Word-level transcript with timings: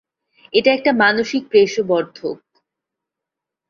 এটা 0.53 0.69
একটা 0.73 0.91
মানসিক 0.93 1.43
প্রেষবর্ধক। 1.49 2.37